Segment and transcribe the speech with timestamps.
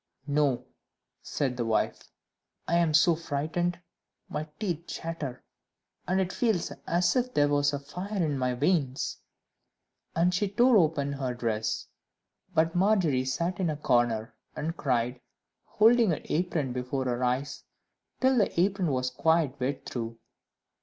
[0.25, 0.65] "No,"
[1.21, 2.09] said the wife;
[2.67, 3.79] "I am so frightened,
[4.29, 5.43] my teeth chatter,
[6.07, 9.17] and it feels as if there was a fire in my veins;"
[10.15, 11.85] and she tore open her dress.
[12.55, 15.21] But Margery sat in a corner, and cried,
[15.65, 17.63] holding her apron before her eyes,
[18.19, 20.17] till the apron was quite wet through.